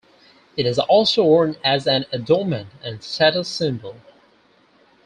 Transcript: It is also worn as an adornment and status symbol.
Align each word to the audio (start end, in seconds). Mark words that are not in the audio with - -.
It 0.57 0.65
is 0.65 0.79
also 0.79 1.23
worn 1.23 1.57
as 1.63 1.85
an 1.85 2.05
adornment 2.11 2.69
and 2.83 3.03
status 3.03 3.47
symbol. 3.47 3.97